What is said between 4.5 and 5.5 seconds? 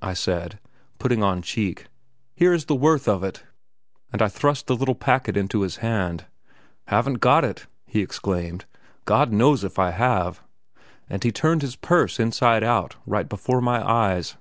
the little packet